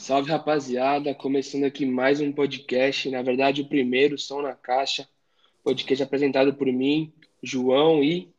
[0.00, 5.06] Salve rapaziada, começando aqui mais um podcast, na verdade o primeiro, Som na Caixa,
[5.62, 8.32] podcast apresentado por mim, João e...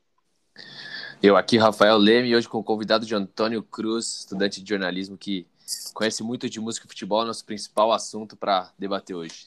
[1.21, 5.45] Eu aqui, Rafael Leme, hoje com o convidado de Antônio Cruz, estudante de jornalismo que
[5.93, 9.45] conhece muito de música e futebol, nosso principal assunto para debater hoje.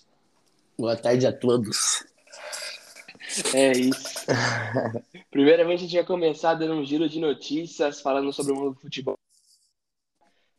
[0.79, 2.07] Boa tarde a todos.
[3.53, 4.25] É isso.
[5.33, 8.81] Primeiramente, a gente vai começar dando um giro de notícias, falando sobre o mundo do
[8.81, 9.17] futebol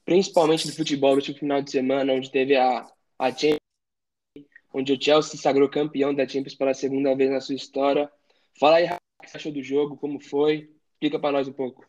[0.05, 3.59] principalmente do futebol no último final de semana, onde teve a, a Champions,
[4.73, 8.09] onde o Chelsea se sagrou campeão da Champions pela segunda vez na sua história.
[8.59, 10.69] Fala aí, o que você achou do jogo, como foi?
[10.93, 11.85] Explica para nós um pouco.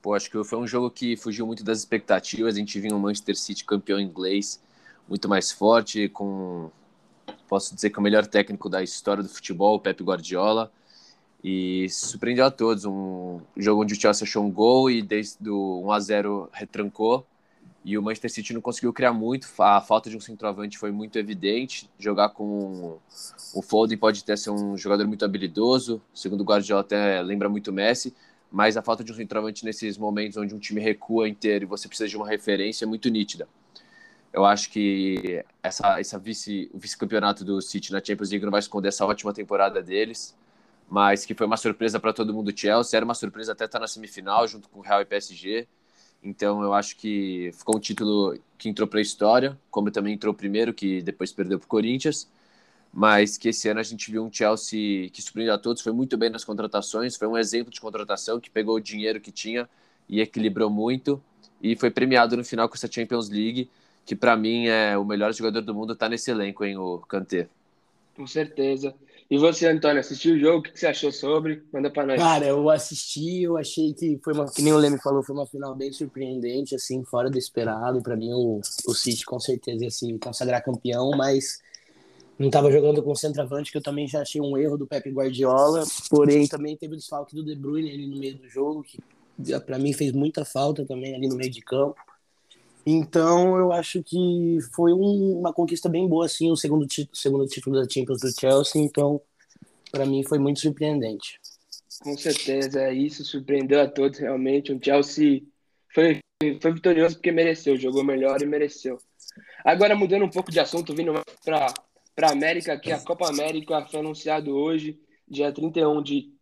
[0.00, 2.54] Pô, acho que foi um jogo que fugiu muito das expectativas.
[2.54, 4.62] A gente viu o Manchester City campeão inglês
[5.06, 6.70] muito mais forte, com,
[7.48, 10.72] posso dizer que o melhor técnico da história do futebol, o Pep Guardiola
[11.42, 12.84] e surpreendeu a todos.
[12.84, 17.26] Um jogo onde o Chelsea achou um gol e desde o 1 a 0 retrancou
[17.84, 19.48] e o Manchester City não conseguiu criar muito.
[19.58, 21.88] A falta de um centroavante foi muito evidente.
[21.98, 22.98] Jogar com
[23.54, 27.68] o Foden pode até ser um jogador muito habilidoso, segundo o Guardiola até lembra muito
[27.68, 28.14] o Messi,
[28.52, 31.88] mas a falta de um centroavante nesses momentos onde um time recua inteiro e você
[31.88, 33.48] precisa de uma referência é muito nítida.
[34.32, 38.60] Eu acho que essa, essa vice, o vice-campeonato do City na Champions League não vai
[38.60, 40.36] esconder essa ótima temporada deles
[40.90, 42.96] mas que foi uma surpresa para todo mundo do Chelsea.
[42.96, 45.68] Era uma surpresa até estar na semifinal, junto com o Real e PSG.
[46.22, 50.34] Então eu acho que ficou um título que entrou para a história, como também entrou
[50.34, 52.28] primeiro, que depois perdeu para o Corinthians.
[52.92, 56.18] Mas que esse ano a gente viu um Chelsea que surpreendeu a todos, foi muito
[56.18, 59.68] bem nas contratações, foi um exemplo de contratação que pegou o dinheiro que tinha
[60.08, 61.22] e equilibrou muito.
[61.62, 63.70] E foi premiado no final com essa Champions League,
[64.04, 67.48] que para mim é o melhor jogador do mundo, está nesse elenco, hein, o Kanté.
[68.16, 68.92] Com certeza.
[69.30, 70.58] E você, Antônio, assistiu o jogo?
[70.58, 71.62] O que você achou sobre?
[71.72, 72.18] Manda para nós.
[72.18, 75.46] Cara, eu assisti, eu achei que foi uma, que nem o Leme falou, foi uma
[75.46, 78.02] final bem surpreendente, assim, fora do esperado.
[78.02, 81.60] Para mim, o, o City com certeza ia se consagrar campeão, mas
[82.36, 85.84] não estava jogando com centroavante, que eu também já achei um erro do Pep Guardiola.
[86.08, 88.98] Porém, também teve o desfalque do De Bruyne ali no meio do jogo, que
[89.60, 92.00] para mim fez muita falta também ali no meio de campo.
[92.92, 97.80] Então, eu acho que foi um, uma conquista bem boa, assim, o segundo, segundo título
[97.80, 98.82] da Champions do Chelsea.
[98.82, 99.20] Então,
[99.92, 101.40] para mim, foi muito surpreendente.
[102.02, 104.72] Com certeza, isso surpreendeu a todos, realmente.
[104.72, 105.42] O Chelsea
[105.94, 106.18] foi,
[106.60, 108.98] foi vitorioso porque mereceu, jogou melhor e mereceu.
[109.64, 111.12] Agora, mudando um pouco de assunto, vindo
[111.44, 111.72] para
[112.22, 116.34] a América, que a Copa América foi anunciado hoje, dia 31 de,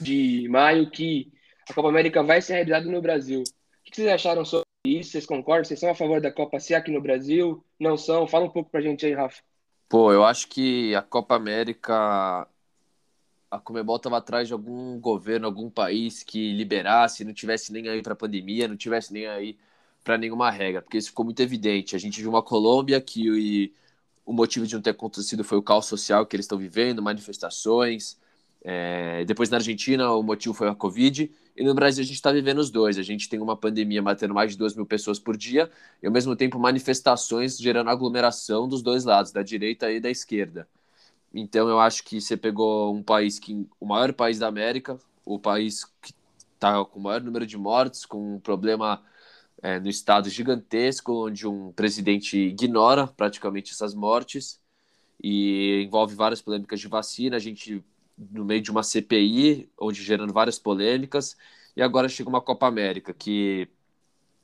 [0.00, 1.30] de maio, que
[1.70, 3.42] a Copa América vai ser realizada no Brasil.
[3.42, 5.12] O que vocês acharam sobre isso?
[5.12, 5.64] Vocês concordam?
[5.64, 7.64] Vocês são a favor da Copa ser aqui no Brasil?
[7.78, 8.26] Não são?
[8.26, 9.40] Fala um pouco pra gente aí, Rafa.
[9.88, 12.48] Pô, eu acho que a Copa América,
[13.50, 18.02] a Comebol estava atrás de algum governo, algum país que liberasse, não tivesse nem aí
[18.02, 19.56] para pandemia, não tivesse nem aí
[20.02, 21.94] para nenhuma regra, porque isso ficou muito evidente.
[21.94, 23.72] A gente viu uma Colômbia que
[24.24, 28.18] o motivo de não ter acontecido foi o caos social que eles estão vivendo, manifestações.
[28.64, 32.32] É, depois na Argentina o motivo foi a Covid e no Brasil a gente está
[32.32, 32.98] vivendo os dois.
[32.98, 35.70] A gente tem uma pandemia matando mais de 2 mil pessoas por dia
[36.02, 40.66] e ao mesmo tempo manifestações gerando aglomeração dos dois lados, da direita e da esquerda.
[41.34, 45.38] Então eu acho que você pegou um país que o maior país da América, o
[45.38, 46.14] país que
[46.54, 49.02] está com o maior número de mortes, com um problema
[49.62, 54.60] é, no estado gigantesco, onde um presidente ignora praticamente essas mortes
[55.22, 57.36] e envolve várias polêmicas de vacina.
[57.36, 57.82] A gente
[58.30, 61.36] no meio de uma CPI, onde gerando várias polêmicas,
[61.76, 63.68] e agora chega uma Copa América, que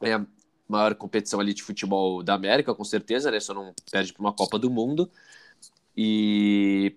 [0.01, 0.27] é a
[0.69, 3.41] maior competição ali de futebol da América, com certeza, né?
[3.41, 5.11] Só não perde para uma Copa do Mundo.
[5.97, 6.95] E,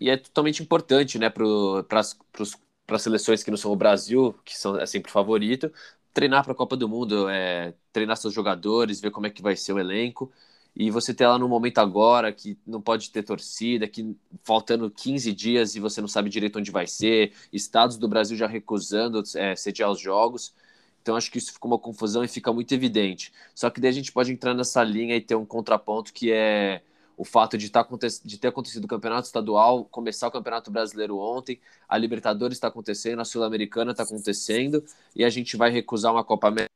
[0.00, 4.78] e é totalmente importante, né, para as seleções que não são o Brasil, que são,
[4.78, 5.72] é sempre favorito,
[6.14, 9.56] treinar para a Copa do Mundo, é, treinar seus jogadores, ver como é que vai
[9.56, 10.32] ser o elenco
[10.74, 15.32] e você ter ela no momento agora que não pode ter torcida, que faltando 15
[15.32, 19.54] dias e você não sabe direito onde vai ser, estados do Brasil já recusando é,
[19.54, 20.54] sediar os jogos.
[21.02, 23.32] Então acho que isso ficou uma confusão e fica muito evidente.
[23.54, 26.82] Só que daí a gente pode entrar nessa linha e ter um contraponto que é
[27.16, 27.86] o fato de, tá,
[28.24, 33.20] de ter acontecido o campeonato estadual, começar o campeonato brasileiro ontem, a Libertadores está acontecendo,
[33.20, 34.82] a Sul-Americana está acontecendo,
[35.14, 36.71] e a gente vai recusar uma Copa América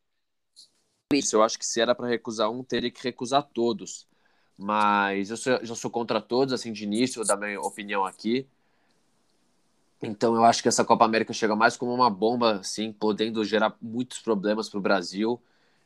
[1.13, 1.37] isso.
[1.37, 4.07] Eu acho que se era para recusar um, teria que recusar todos.
[4.59, 8.47] Mas eu sou, já sou contra todos, assim, de início, da minha opinião aqui.
[10.03, 13.77] Então eu acho que essa Copa América chega mais como uma bomba, assim, podendo gerar
[13.81, 15.41] muitos problemas para o Brasil.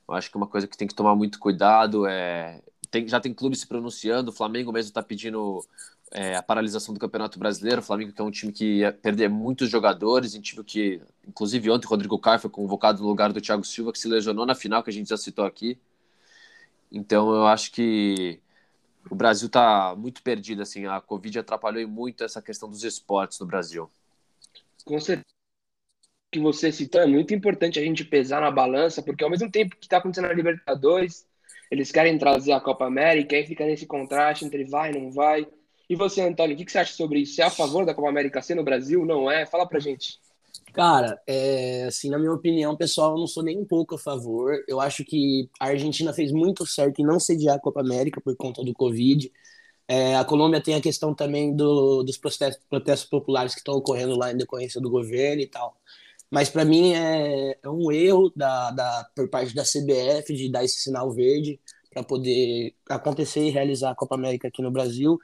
[0.09, 2.63] Eu acho que uma coisa que tem que tomar muito cuidado é.
[2.91, 5.65] Tem, já tem clubes se pronunciando, o Flamengo mesmo está pedindo
[6.11, 7.81] é, a paralisação do Campeonato Brasileiro.
[7.81, 11.71] O Flamengo que é um time que ia perder muitos jogadores, um time que, inclusive
[11.71, 14.55] ontem, o Rodrigo Caio foi convocado no lugar do Thiago Silva, que se lesionou na
[14.55, 15.79] final, que a gente já citou aqui.
[16.91, 18.41] Então eu acho que
[19.09, 23.47] o Brasil está muito perdido, assim, a Covid atrapalhou muito essa questão dos esportes no
[23.47, 23.89] Brasil.
[24.85, 25.25] Com certeza
[26.33, 29.77] que você citou, é muito importante a gente pesar na balança, porque ao mesmo tempo
[29.77, 31.27] que está acontecendo a Libertadores,
[31.71, 35.47] eles querem trazer a Copa América, aí fica nesse contraste entre vai, não vai.
[35.91, 37.35] E você, Antônio, o que você acha sobre isso?
[37.35, 39.05] Você é a favor da Copa América ser no Brasil?
[39.05, 39.45] Não é?
[39.45, 40.21] Fala pra gente.
[40.73, 44.55] Cara, é, assim, na minha opinião, pessoal, eu não sou nem um pouco a favor.
[44.69, 48.37] Eu acho que a Argentina fez muito certo em não sediar a Copa América por
[48.37, 49.33] conta do Covid.
[49.89, 54.17] É, a Colômbia tem a questão também do, dos protestos, protestos populares que estão ocorrendo
[54.17, 55.77] lá em decorrência do governo e tal.
[56.31, 60.63] Mas para mim é, é, um erro da, da, por parte da CBF de dar
[60.63, 61.59] esse sinal verde
[61.93, 65.19] para poder acontecer e realizar a Copa América aqui no Brasil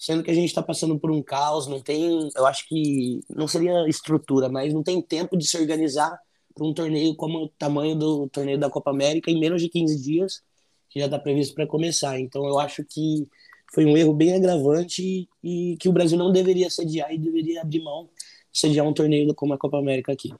[0.00, 3.46] sendo que a gente está passando por um caos, não tem, eu acho que não
[3.46, 6.18] seria estrutura, mas não tem tempo de se organizar
[6.54, 10.02] para um torneio como o tamanho do torneio da Copa América em menos de 15
[10.02, 10.42] dias,
[10.88, 12.18] que já está previsto para começar.
[12.18, 13.28] Então eu acho que
[13.74, 17.82] foi um erro bem agravante e que o Brasil não deveria sediar e deveria abrir
[17.82, 18.08] mão
[18.50, 20.32] de sediar um torneio como a Copa América aqui.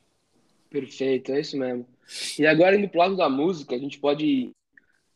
[0.70, 1.86] Perfeito, é isso mesmo.
[2.38, 4.52] E agora indo pro lado da música, a gente pode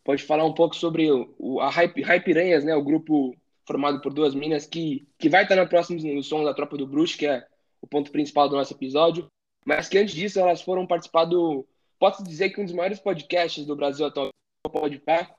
[0.04, 3.34] pode falar um pouco sobre o, a Hype, Hype Piranhas, né, o grupo
[3.66, 6.86] formado por duas minas que, que vai estar no próximo no som da Tropa do
[6.86, 7.46] Bruxo, que é
[7.80, 9.26] o ponto principal do nosso episódio,
[9.64, 11.66] mas que antes disso elas foram participar do,
[11.98, 14.28] posso dizer que um dos maiores podcasts do Brasil atual,
[14.66, 15.34] o Podpah,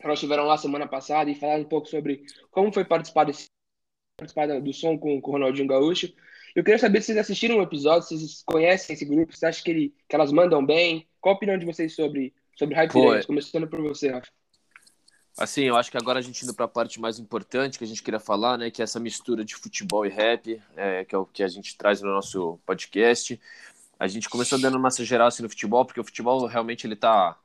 [0.00, 3.46] elas estiveram lá semana passada e falaram um pouco sobre como foi participar, desse,
[4.16, 6.12] participar do som com, com o Ronaldinho Gaúcho.
[6.54, 9.44] Eu queria saber se vocês assistiram o um episódio, se vocês conhecem esse grupo, se
[9.44, 11.06] acham que, ele, que elas mandam bem.
[11.20, 14.28] Qual a opinião de vocês sobre, sobre Hype Pô, Começando por você, Rafa.
[15.38, 17.86] Assim, eu acho que agora a gente indo para a parte mais importante que a
[17.86, 21.18] gente queria falar, né, que é essa mistura de futebol e rap, é, que é
[21.18, 23.40] o que a gente traz no nosso podcast.
[24.00, 27.38] A gente começou dando uma geral assim, no futebol, porque o futebol realmente ele tá,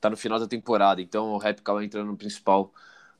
[0.00, 2.72] tá no final da temporada, então o rap acaba entrando no principal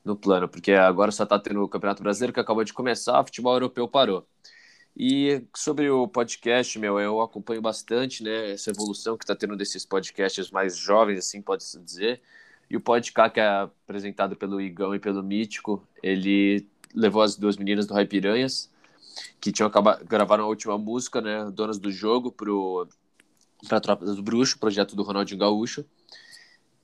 [0.04, 3.24] no plano, porque agora só tá tendo o Campeonato Brasileiro que acabou de começar, o
[3.24, 4.26] futebol europeu parou.
[4.96, 9.86] E sobre o podcast, meu, eu acompanho bastante, né, essa evolução que está tendo desses
[9.86, 12.20] podcasts mais jovens, assim, pode-se dizer.
[12.72, 17.58] E o podcast, que é apresentado pelo Igão e pelo Mítico, ele levou as duas
[17.58, 18.72] meninas do Rai Piranhas,
[19.38, 24.22] que tinham acabado, gravaram a última música, né, Donas do Jogo, para a Tropa do
[24.22, 25.84] Bruxo, projeto do Ronaldinho Gaúcho.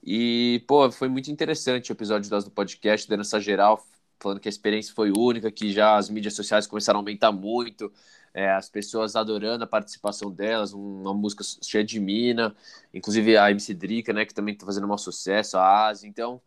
[0.04, 3.82] E, pô, foi muito interessante o episódio das do podcast, dando essa geral,
[4.18, 7.92] falando que a experiência foi única, que já as mídias sociais começaram a aumentar muito,
[8.34, 12.54] é, as pessoas adorando a participação delas, uma música cheia de mina,
[12.92, 16.40] inclusive a MC Drica, né, que também está fazendo um sucesso, a Asi, então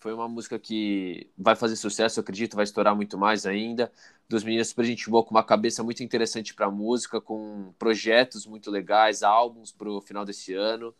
[0.00, 3.92] foi uma música que vai fazer sucesso, eu acredito, vai estourar muito mais ainda.
[4.28, 8.70] Duas meninas super gente boa, com uma cabeça muito interessante para música, com projetos muito
[8.70, 10.94] legais, álbuns para o final desse ano.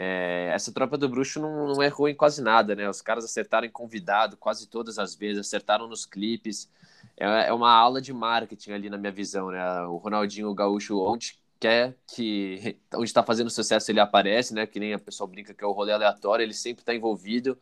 [0.00, 2.88] É, essa tropa do bruxo não, não errou em quase nada, né?
[2.88, 6.70] Os caras acertaram em convidado quase todas as vezes, acertaram nos clipes,
[7.16, 9.82] é, é uma aula de marketing ali na minha visão, né?
[9.86, 14.66] O Ronaldinho Gaúcho, onde quer que onde está fazendo sucesso ele aparece, né?
[14.66, 17.58] Que nem a pessoa brinca que é o rolê aleatório, ele sempre está envolvido.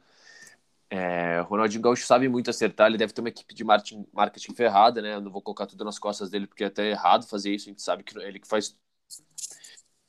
[0.90, 5.02] É, Ronaldinho Gaúcho sabe muito acertar, ele deve ter uma equipe de marketing, marketing ferrada,
[5.02, 5.14] né?
[5.14, 7.72] Eu não vou colocar tudo nas costas dele porque é até errado fazer isso, a
[7.72, 8.76] gente sabe que é ele que faz.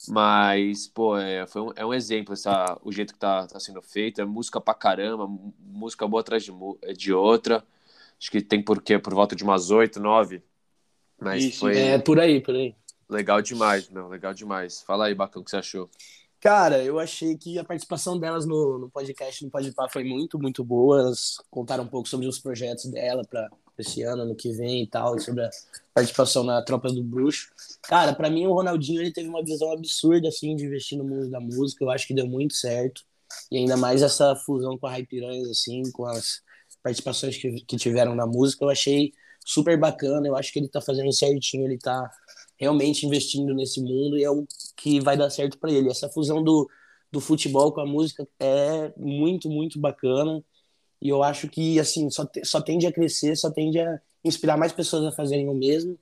[0.07, 3.81] Mas, pô, é, foi um, é um exemplo essa, o jeito que tá, tá sendo
[3.81, 4.21] feito.
[4.21, 5.27] É música pra caramba,
[5.59, 6.51] música boa atrás de,
[6.95, 7.63] de outra.
[8.19, 8.97] Acho que tem por quê?
[8.97, 10.41] Por volta de umas oito, nove.
[11.19, 11.77] Mas Isso, foi.
[11.77, 12.75] É por aí, por aí.
[13.09, 14.07] Legal demais, meu.
[14.07, 14.81] Legal demais.
[14.81, 15.89] Fala aí, Bacão, o que você achou?
[16.39, 20.63] Cara, eu achei que a participação delas no, no podcast, no Podpah, foi muito, muito
[20.63, 20.99] boa.
[20.99, 23.49] Elas contaram um pouco sobre os projetos dela para
[23.81, 25.49] esse ano, ano que vem e tal, sobre a
[25.93, 27.49] participação na Tropa do Bruxo.
[27.83, 31.29] Cara, para mim o Ronaldinho ele teve uma visão absurda assim de investir no mundo
[31.29, 31.83] da música.
[31.83, 33.03] Eu acho que deu muito certo.
[33.51, 36.41] E ainda mais essa fusão com a Hypiranhas assim, com as
[36.81, 39.11] participações que, que tiveram na música, eu achei
[39.45, 40.27] super bacana.
[40.27, 42.09] Eu acho que ele tá fazendo certinho, ele tá
[42.57, 45.89] realmente investindo nesse mundo e é o que vai dar certo para ele.
[45.89, 46.69] Essa fusão do,
[47.11, 50.43] do futebol com a música é muito, muito bacana.
[51.01, 54.57] E eu acho que, assim, só, te, só tende a crescer, só tende a inspirar
[54.57, 55.97] mais pessoas a fazerem o mesmo.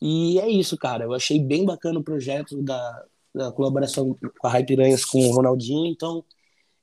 [0.00, 1.04] E é isso, cara.
[1.04, 5.32] Eu achei bem bacana o projeto da, da colaboração com a Hype Piranhas com o
[5.32, 5.86] Ronaldinho.
[5.86, 6.24] Então,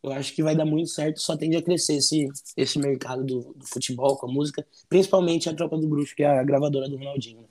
[0.02, 3.54] eu acho que vai dar muito certo, só tende a crescer esse, esse mercado do,
[3.54, 6.98] do futebol com a música, principalmente a Tropa do Bruxo, que é a gravadora do
[6.98, 7.42] Ronaldinho.
[7.42, 7.48] Né?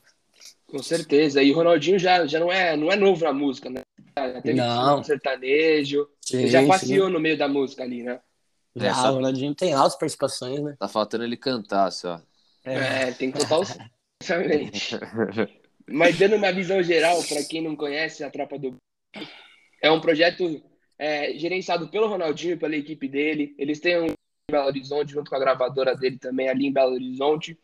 [0.66, 3.82] Com certeza, e o Ronaldinho já, já não, é, não é novo na música, né?
[4.16, 5.00] Já teve não.
[5.00, 7.12] Um sertanejo, sim, já passeou sim.
[7.12, 8.18] no meio da música ali, né?
[8.78, 9.10] Já, Essa...
[9.10, 10.76] o Ronaldinho tem altas participações, né?
[10.78, 12.20] Tá faltando ele cantar só.
[12.64, 13.76] É, é tem que contar os.
[15.90, 18.76] Mas dando uma visão geral, para quem não conhece a Tropa do
[19.80, 20.62] é um projeto
[20.98, 23.54] é, gerenciado pelo Ronaldinho, pela equipe dele.
[23.56, 24.14] Eles têm um em
[24.50, 27.58] Belo Horizonte, junto com a gravadora dele também, ali em Belo Horizonte.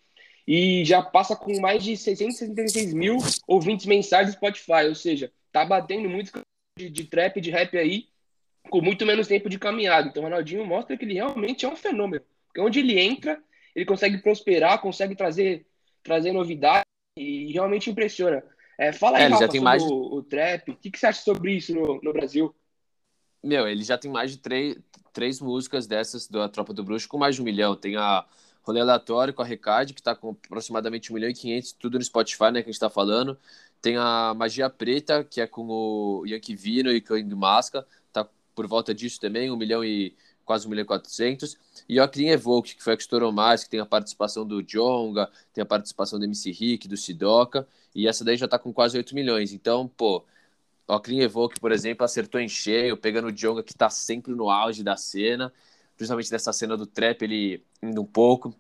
[0.46, 3.16] E já passa com mais de 676 mil
[3.46, 4.86] ouvintes mensais do Spotify.
[4.88, 6.30] Ou seja, tá batendo muito
[6.78, 8.08] de, de trap, de rap aí,
[8.68, 10.08] com muito menos tempo de caminhada.
[10.08, 12.24] Então, o Ronaldinho mostra que ele realmente é um fenômeno.
[12.46, 13.40] Porque onde ele entra,
[13.74, 15.66] ele consegue prosperar, consegue trazer,
[16.02, 16.84] trazer novidade
[17.16, 18.42] e realmente impressiona.
[18.78, 19.82] É, fala aí, é, Rafa, tem mais...
[19.82, 20.70] o, o trap.
[20.70, 22.54] O que, que você acha sobre isso no, no Brasil?
[23.42, 24.76] Meu, ele já tem mais de três,
[25.12, 27.76] três músicas dessas da Tropa do Bruxo com mais de um milhão.
[27.76, 28.24] Tem a
[28.62, 32.04] Rolê Aleatório com a Recade, que está com aproximadamente 1 milhão e 500, tudo no
[32.04, 33.38] Spotify, né, que a gente está falando.
[33.82, 37.88] Tem a Magia Preta, que é com o Yankee Vino e King Masca, tá
[38.54, 41.56] por volta disso também, 1 milhão e quase 1 milhão e 400.
[41.88, 44.62] E o Clean Evoke, que foi a que estourou mais, que tem a participação do
[44.62, 48.72] Jonga, tem a participação do MC Rick, do Sidoca, e essa daí já tá com
[48.72, 49.52] quase 8 milhões.
[49.52, 50.24] Então, pô,
[50.86, 54.50] o Clean Evoke, por exemplo, acertou em cheio, pegando o Jonga, que tá sempre no
[54.50, 55.52] auge da cena,
[55.96, 58.54] principalmente dessa cena do trap, ele indo um pouco.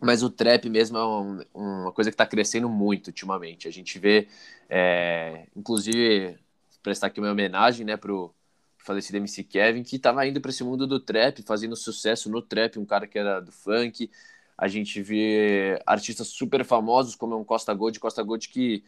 [0.00, 3.66] Mas o trap mesmo é um, uma coisa que está crescendo muito ultimamente.
[3.66, 4.28] A gente vê,
[4.70, 6.38] é, inclusive,
[6.82, 8.32] prestar aqui uma homenagem né, pro
[8.78, 12.78] falecido MC Kevin, que estava indo para esse mundo do trap, fazendo sucesso no trap,
[12.78, 14.10] um cara que era do funk.
[14.56, 18.84] A gente vê artistas super famosos, como é um Costa Gold, Costa Gold que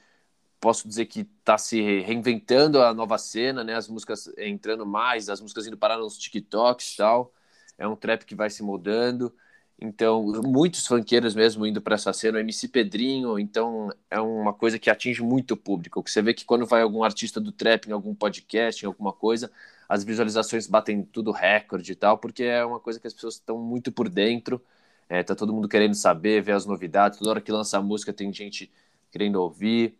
[0.60, 3.74] posso dizer que está se reinventando a nova cena, né?
[3.74, 7.32] As músicas entrando mais, as músicas indo parar nos TikToks e tal.
[7.78, 9.34] É um trap que vai se moldando.
[9.82, 14.78] Então, muitos funkeiros mesmo indo para essa cena, o MC Pedrinho, então é uma coisa
[14.78, 16.02] que atinge muito o público.
[16.06, 19.50] Você vê que quando vai algum artista do trap em algum podcast, em alguma coisa,
[19.88, 23.58] as visualizações batem tudo recorde e tal, porque é uma coisa que as pessoas estão
[23.58, 24.60] muito por dentro,
[25.08, 28.12] é, tá todo mundo querendo saber, ver as novidades, toda hora que lança a música
[28.12, 28.70] tem gente
[29.10, 29.96] querendo ouvir.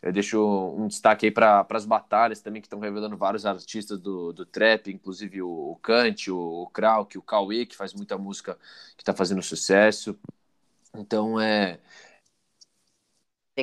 [0.00, 0.38] Eu deixo
[0.76, 4.88] um destaque aí para as batalhas também, que estão revelando vários artistas do, do trap,
[4.92, 8.56] inclusive o, o Kant, o, o Krauk, o Cauê, que faz muita música
[8.96, 10.16] que está fazendo sucesso.
[10.94, 11.78] Então, é,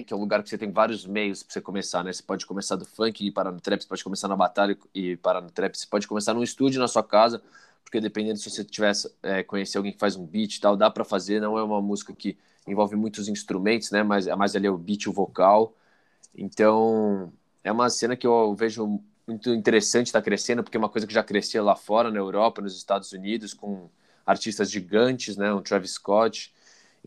[0.03, 2.11] que é um lugar que você tem vários meios para você começar, né?
[2.11, 5.15] Você pode começar do funk e parar no trap, você pode começar na batalha e
[5.17, 7.41] parar no trap, você pode começar num estúdio na sua casa,
[7.83, 10.89] porque dependendo se você tivesse é, conhecer alguém que faz um beat e tal, dá
[10.89, 11.39] para fazer.
[11.39, 14.03] Não é uma música que envolve muitos instrumentos, né?
[14.03, 15.73] Mas é mais ali o beat, o vocal.
[16.37, 17.31] Então,
[17.63, 21.07] é uma cena que eu vejo muito interessante estar tá crescendo, porque é uma coisa
[21.07, 23.89] que já crescia lá fora, na Europa, nos Estados Unidos, com
[24.25, 26.53] artistas gigantes, né, um Travis Scott.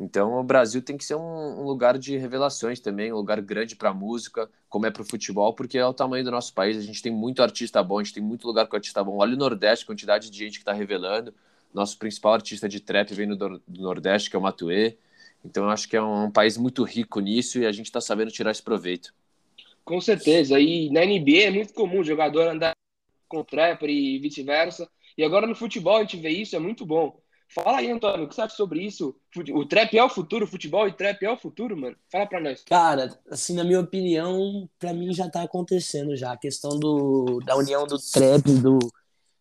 [0.01, 3.75] Então, o Brasil tem que ser um, um lugar de revelações também, um lugar grande
[3.75, 6.77] para música, como é para o futebol, porque é o tamanho do nosso país.
[6.77, 9.17] A gente tem muito artista bom, a gente tem muito lugar com artista bom.
[9.17, 11.35] Olha o Nordeste, quantidade de gente que está revelando.
[11.75, 14.97] Nosso principal artista de trap vem do Nordeste, que é o Matuê.
[15.45, 18.01] Então, eu acho que é um, um país muito rico nisso e a gente está
[18.01, 19.15] sabendo tirar esse proveito.
[19.85, 20.61] Com certeza.
[20.61, 22.77] E na NBA é muito comum o jogador andar
[23.29, 24.89] com trapper e vice-versa.
[25.17, 27.19] E agora no futebol a gente vê isso, é muito bom.
[27.49, 29.17] Fala aí, Antônio, o que você acha sobre isso?
[29.55, 31.97] O trap é o futuro, o futebol e trap é o futuro, mano?
[32.13, 32.63] Fala pra nós.
[32.65, 36.33] Cara, assim, na minha opinião, pra mim já tá acontecendo já.
[36.33, 38.79] A questão do, da união do trap, do.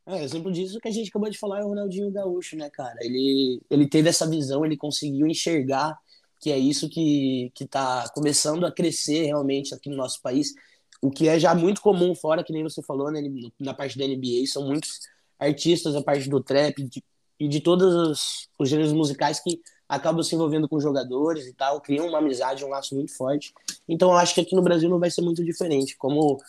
[0.07, 2.95] É, exemplo disso que a gente acabou de falar é o Ronaldinho Gaúcho, né, cara?
[3.01, 5.99] Ele, ele teve essa visão, ele conseguiu enxergar
[6.39, 10.53] que é isso que está começando a crescer realmente aqui no nosso país,
[11.01, 13.21] o que é já muito comum fora, que nem você falou, né,
[13.59, 15.01] na parte da NBA, são muitos
[15.37, 17.03] artistas a parte do trap de,
[17.37, 19.59] e de todos os, os gêneros musicais que
[19.89, 23.53] acabam se envolvendo com jogadores e tal, criam uma amizade, um laço muito forte.
[23.87, 26.39] Então eu acho que aqui no Brasil não vai ser muito diferente, como o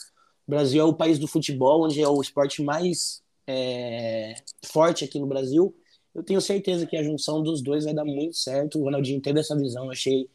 [0.46, 4.34] Brasil é o país do futebol, onde é o esporte mais é,
[4.66, 5.74] forte aqui no Brasil,
[6.14, 8.78] eu tenho certeza que a junção dos dois vai dar muito certo.
[8.78, 10.28] O Ronaldinho teve essa visão, achei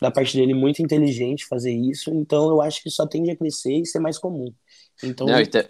[0.00, 2.10] da parte dele muito inteligente fazer isso.
[2.10, 4.52] Então eu acho que só tende a crescer e ser mais comum.
[5.02, 5.26] Então.
[5.26, 5.66] Não, e, te...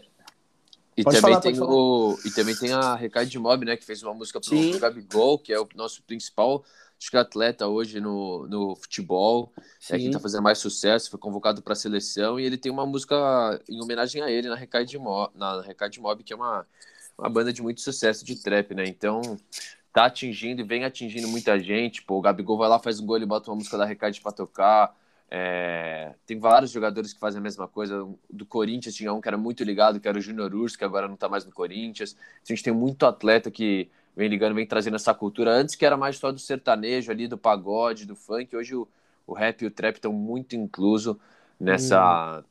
[0.96, 4.02] e também falar, tem o e também tem a Recado de Mob, né, que fez
[4.02, 4.78] uma música pro Sim.
[4.78, 6.64] Gabigol, que é o nosso principal
[7.00, 9.94] acho que atleta hoje no, no futebol, Sim.
[9.94, 12.84] é quem tá fazendo mais sucesso, foi convocado para a seleção e ele tem uma
[12.84, 13.16] música
[13.68, 16.66] em homenagem a ele na Recado de Mob, na Recado de Mob, que é uma
[17.20, 18.86] uma banda de muito sucesso de trap, né?
[18.86, 19.20] Então,
[19.92, 22.02] tá atingindo e vem atingindo muita gente.
[22.02, 24.32] Pô, o Gabigol vai lá, faz um gol, ele bota uma música da Recade pra
[24.32, 24.96] tocar.
[25.32, 26.12] É...
[26.26, 28.08] tem vários jogadores que fazem a mesma coisa.
[28.28, 31.06] Do Corinthians tinha um que era muito ligado, que era o Júnior Urso, que agora
[31.06, 32.16] não tá mais no Corinthians.
[32.42, 35.52] A gente tem muito atleta que vem ligando, vem trazendo essa cultura.
[35.52, 38.54] Antes que era mais só do sertanejo ali, do pagode, do funk.
[38.56, 38.86] Hoje o,
[39.26, 41.18] o rap e o trap estão muito incluso
[41.58, 42.42] nessa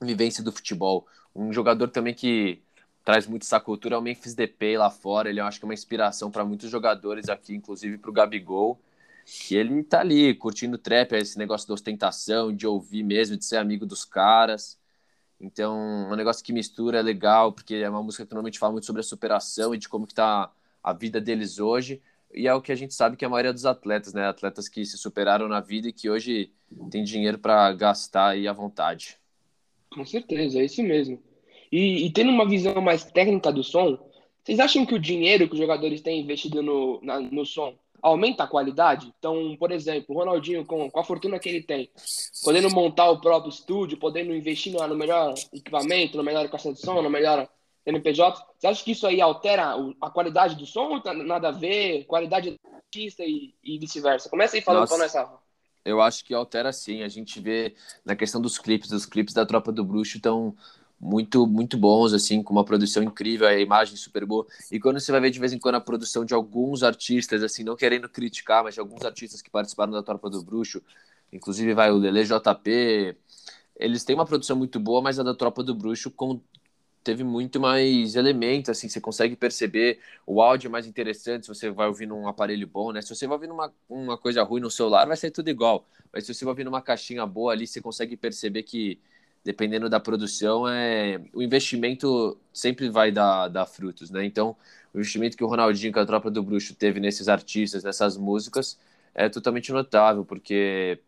[0.00, 0.06] hum.
[0.06, 1.06] vivência do futebol.
[1.34, 2.60] Um jogador também que
[3.04, 5.28] traz muito essa cultura é o Memphis Depay lá fora.
[5.28, 8.80] Ele eu acho que é uma inspiração para muitos jogadores aqui, inclusive para o Gabigol,
[9.24, 13.56] que ele tá ali curtindo trap, esse negócio da ostentação, de ouvir mesmo, de ser
[13.56, 14.78] amigo dos caras.
[15.40, 18.72] Então, é um negócio que mistura é legal, porque é uma música que normalmente fala
[18.72, 20.50] muito sobre a superação e de como que tá
[20.82, 22.00] a vida deles hoje.
[22.32, 24.26] E é o que a gente sabe que é a maioria dos atletas, né?
[24.26, 26.52] Atletas que se superaram na vida e que hoje
[26.90, 29.18] tem dinheiro para gastar aí à vontade.
[29.92, 31.20] Com certeza, é isso mesmo.
[31.72, 33.98] E, e, tendo uma visão mais técnica do som,
[34.42, 38.44] vocês acham que o dinheiro que os jogadores têm investido no, na, no som aumenta
[38.44, 39.12] a qualidade?
[39.18, 41.90] Então, por exemplo, o Ronaldinho, com, com a fortuna que ele tem,
[42.44, 46.80] podendo montar o próprio estúdio, podendo investir no, no melhor equipamento, no melhor caixa de
[46.80, 47.48] som, no melhor
[47.90, 51.52] NPJ, você acha que isso aí altera a qualidade do som ou tá nada a
[51.52, 52.04] ver?
[52.04, 54.28] Qualidade do artista e, e vice-versa?
[54.28, 55.38] Começa aí falando nós, Rafa.
[55.84, 57.02] Eu acho que altera sim.
[57.02, 60.54] A gente vê na questão dos clipes, os clipes da Tropa do Bruxo estão
[61.00, 64.46] muito muito bons assim, com uma produção incrível, a imagem super boa.
[64.70, 67.64] E quando você vai ver de vez em quando a produção de alguns artistas assim,
[67.64, 70.82] não querendo criticar, mas de alguns artistas que participaram da Tropa do Bruxo,
[71.32, 73.16] inclusive vai o Lele JP,
[73.76, 76.38] eles têm uma produção muito boa, mas a da Tropa do Bruxo com
[77.02, 81.70] teve muito mais elementos, assim, você consegue perceber, o áudio é mais interessante se você
[81.70, 83.00] vai ouvir num aparelho bom, né?
[83.02, 85.86] Se você vai ouvir uma, uma coisa ruim no celular, vai ser tudo igual.
[86.12, 89.00] Mas se você vai ouvir numa caixinha boa ali, você consegue perceber que,
[89.44, 94.24] dependendo da produção, é o investimento sempre vai dar, dar frutos, né?
[94.24, 94.56] Então,
[94.92, 98.78] o investimento que o Ronaldinho, com a Tropa do Bruxo, teve nesses artistas, nessas músicas,
[99.14, 101.00] é totalmente notável, porque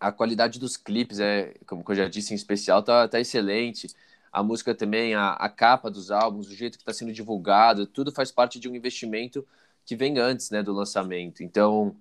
[0.00, 3.88] a qualidade dos clipes, é, como eu já disse, em especial, tá, tá excelente
[4.36, 8.12] a música também, a, a capa dos álbuns, o jeito que está sendo divulgado, tudo
[8.12, 9.46] faz parte de um investimento
[9.82, 11.42] que vem antes né, do lançamento.
[11.42, 11.96] Então,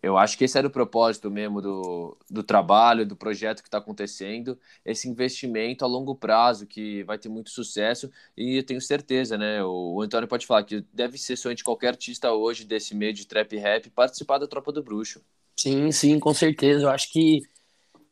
[0.00, 3.78] eu acho que esse era o propósito mesmo do, do trabalho, do projeto que está
[3.78, 9.36] acontecendo, esse investimento a longo prazo que vai ter muito sucesso e eu tenho certeza,
[9.36, 9.60] né?
[9.64, 13.12] O, o Antônio pode falar que deve ser sonho de qualquer artista hoje desse meio
[13.12, 15.20] de trap rap participar da Tropa do Bruxo.
[15.58, 16.84] Sim, sim, com certeza.
[16.84, 17.42] Eu acho que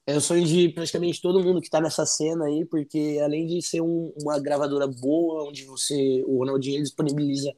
[0.08, 3.60] é o sonho de praticamente todo mundo que está nessa cena aí, porque além de
[3.60, 7.54] ser um, uma gravadora boa, onde você, o Ronaldinho disponibiliza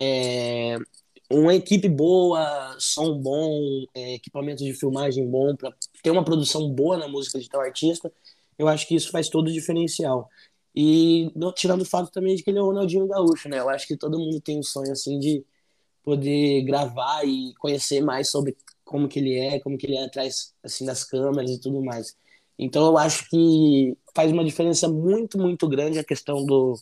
[0.00, 0.76] é,
[1.28, 6.96] uma equipe boa, som bom, é, equipamento de filmagem bom, para ter uma produção boa
[6.96, 8.12] na música de tal artista,
[8.56, 10.28] eu acho que isso faz todo o diferencial.
[10.76, 13.58] E não, tirando o fato também de que ele é o Ronaldinho Gaúcho, né?
[13.58, 15.44] Eu acho que todo mundo tem um sonho assim de
[16.04, 18.56] poder gravar e conhecer mais sobre
[18.88, 22.16] como que ele é, como que ele é atrás assim das câmeras e tudo mais.
[22.58, 26.74] Então eu acho que faz uma diferença muito, muito grande a questão do,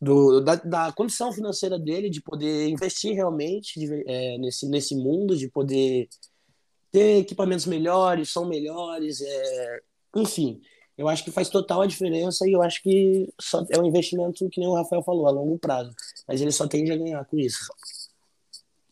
[0.00, 5.36] do da, da condição financeira dele, de poder investir realmente de, é, nesse, nesse mundo,
[5.36, 6.08] de poder
[6.92, 9.80] ter equipamentos melhores, som melhores, é,
[10.14, 10.60] enfim.
[10.96, 14.48] Eu acho que faz total a diferença e eu acho que só é um investimento
[14.50, 15.94] que nem o Rafael falou, a longo prazo.
[16.26, 17.72] Mas ele só tende a ganhar com isso.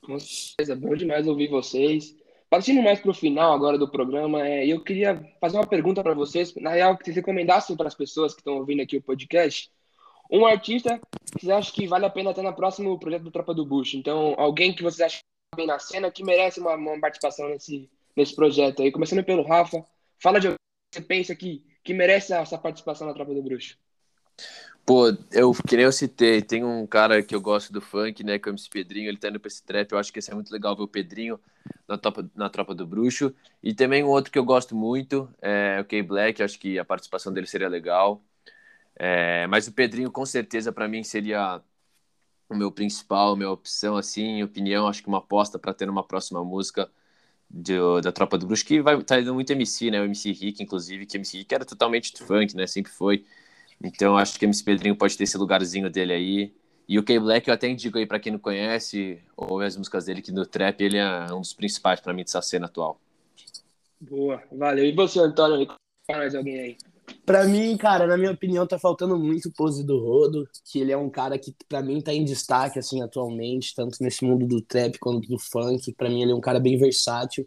[0.07, 2.16] Com certeza, é bom demais ouvir vocês.
[2.49, 6.14] Partindo mais para o final agora do programa, é, eu queria fazer uma pergunta para
[6.14, 6.55] vocês.
[6.55, 9.69] Na real, que vocês recomendassem para as pessoas que estão ouvindo aqui o podcast
[10.31, 13.53] um artista que vocês acham que vale a pena ter no próximo projeto do Tropa
[13.53, 13.95] do Bush.
[13.95, 15.21] Então, alguém que vocês acham
[15.57, 18.92] bem na cena, que merece uma, uma participação nesse, nesse projeto aí.
[18.92, 19.85] Começando pelo Rafa,
[20.19, 20.59] fala de alguém
[20.90, 23.77] que você pensa que, que merece essa participação na Tropa do Bruxo.
[24.87, 28.38] Pô, eu, que nem eu citei, tem um cara que eu gosto do funk, né,
[28.38, 30.31] que é o MC Pedrinho, ele tá indo pra esse trap, eu acho que esse
[30.31, 31.40] é muito legal ver o Pedrinho
[31.88, 33.35] na, topa, na Tropa do Bruxo.
[33.62, 37.33] E também um outro que eu gosto muito é o K-Black, acho que a participação
[37.33, 38.22] dele seria legal.
[38.96, 41.61] É, mas o Pedrinho, com certeza, para mim seria
[42.49, 46.44] o meu principal, minha opção, assim, opinião, acho que uma aposta para ter uma próxima
[46.44, 46.90] música
[47.51, 50.62] de, da Tropa do Bruxo, que vai tá indo muito MC, né, o MC Rick,
[50.62, 53.25] inclusive, que MC Rick era totalmente funk, né, sempre foi.
[53.83, 56.55] Então acho que o MC Pedrinho pode ter esse lugarzinho dele aí.
[56.89, 60.23] E o K-Black eu até indico aí para quem não conhece, ou as músicas dele,
[60.23, 63.01] que no trap ele é um dos principais para mim dessa cena atual.
[64.01, 64.85] Boa, valeu.
[64.85, 65.67] E você, Antônio,
[66.09, 66.77] mais alguém aí?
[67.25, 70.97] Pra mim, cara, na minha opinião, tá faltando muito pose do Rodo, que ele é
[70.97, 74.99] um cara que, pra mim, tá em destaque, assim, atualmente, tanto nesse mundo do trap
[74.99, 75.93] quanto do funk.
[75.95, 77.47] Pra mim, ele é um cara bem versátil.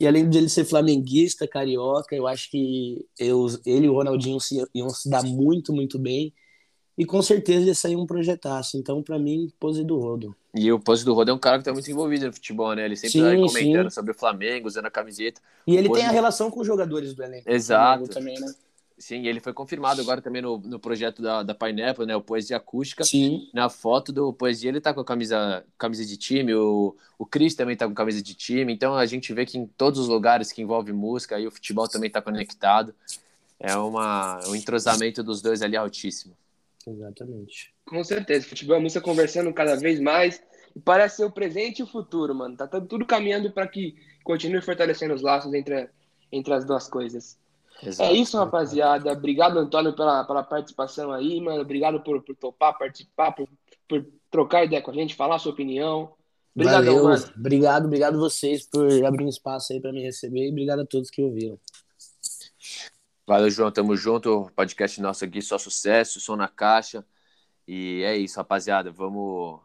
[0.00, 4.40] E além de ele ser flamenguista, carioca, eu acho que eu, ele e o Ronaldinho
[4.40, 6.32] se, iam se dar muito, muito bem.
[6.96, 8.78] E com certeza ia sair um projetaço.
[8.78, 10.34] Então, para mim, pose do Rodo.
[10.54, 12.86] E o pose do Rodo é um cara que tá muito envolvido no futebol, né?
[12.86, 13.94] Ele sempre sim, tá comentando sim.
[13.94, 15.40] sobre o Flamengo, usando a camiseta.
[15.66, 17.50] E ele tem a relação com os jogadores do elenco.
[17.50, 18.08] Exato.
[18.08, 18.52] Também, né?
[19.00, 22.14] Sim, ele foi confirmado agora também no, no projeto da, da Pineapple, né?
[22.14, 23.02] O Poesia Acústica.
[23.02, 23.48] Sim.
[23.54, 27.54] Na foto do Poesia, ele tá com a camisa, camisa de time, o, o Cris
[27.54, 28.70] também tá com camisa de time.
[28.74, 31.88] Então a gente vê que em todos os lugares que envolve música, aí o futebol
[31.88, 32.94] também tá conectado.
[33.58, 36.36] É uma, um entrosamento dos dois ali altíssimo.
[36.86, 37.72] Exatamente.
[37.86, 38.46] Com certeza.
[38.46, 40.42] Futebol e música conversando cada vez mais.
[40.76, 42.54] E parece ser o presente e o futuro, mano.
[42.54, 45.88] Tá tudo caminhando para que continue fortalecendo os laços entre,
[46.30, 47.38] entre as duas coisas.
[47.82, 48.10] Exato.
[48.10, 49.12] É isso, rapaziada.
[49.12, 51.62] Obrigado, Antônio, pela, pela participação aí, mano.
[51.62, 53.48] Obrigado por, por topar, participar, por,
[53.88, 56.12] por trocar ideia com a gente, falar a sua opinião.
[56.54, 57.04] Obrigado, Valeu.
[57.04, 57.24] mano.
[57.36, 61.10] Obrigado, obrigado vocês por abrir um espaço aí para me receber e obrigado a todos
[61.10, 61.58] que ouviram.
[63.26, 63.70] Valeu, João.
[63.70, 64.50] Tamo junto.
[64.54, 67.04] Podcast nosso aqui, só sucesso, som na caixa.
[67.66, 68.90] E é isso, rapaziada.
[68.90, 69.60] Vamos.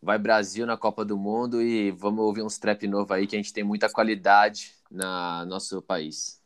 [0.00, 3.38] Vai Brasil na Copa do Mundo e vamos ouvir uns trap novo aí, que a
[3.38, 6.41] gente tem muita qualidade na nosso país.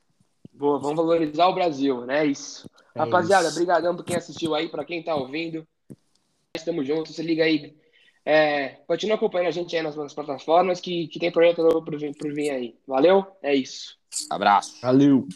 [0.56, 2.22] Boa, vamos valorizar o Brasil, né?
[2.22, 2.68] É isso.
[2.94, 5.66] É Rapaziada, obrigadão por quem assistiu aí, para quem tá ouvindo.
[6.56, 7.76] Estamos juntos, se liga aí.
[8.24, 11.98] É, continua acompanhando a gente aí nas, nas plataformas que, que tem projeto novo por
[11.98, 12.74] vir, por vir aí.
[12.86, 13.24] Valeu?
[13.42, 13.98] É isso.
[14.30, 14.80] Abraço.
[14.80, 15.28] Valeu.